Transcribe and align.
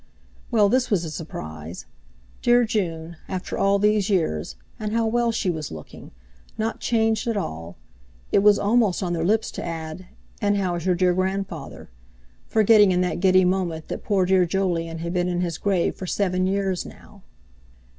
Well, 0.49 0.67
this 0.67 0.89
was 0.89 1.05
a 1.05 1.11
surprise! 1.11 1.85
Dear 2.41 2.65
June—after 2.65 3.55
all 3.55 3.77
these 3.77 4.09
years! 4.09 4.55
And 4.79 4.93
how 4.93 5.05
well 5.05 5.31
she 5.31 5.51
was 5.51 5.69
looking! 5.69 6.09
Not 6.57 6.79
changed 6.79 7.27
at 7.27 7.37
all! 7.37 7.77
It 8.31 8.39
was 8.39 8.57
almost 8.57 9.03
on 9.03 9.13
their 9.13 9.23
lips 9.23 9.51
to 9.51 9.63
add, 9.63 10.07
"And 10.41 10.57
how 10.57 10.73
is 10.73 10.87
your 10.87 10.95
dear 10.95 11.13
grandfather?" 11.13 11.91
forgetting 12.47 12.91
in 12.91 13.01
that 13.01 13.19
giddy 13.19 13.45
moment 13.45 13.89
that 13.89 14.03
poor 14.03 14.25
dear 14.25 14.43
Jolyon 14.47 14.97
had 14.97 15.13
been 15.13 15.27
in 15.27 15.41
his 15.41 15.59
grave 15.59 15.93
for 15.93 16.07
seven 16.07 16.47
years 16.47 16.83
now. 16.83 17.21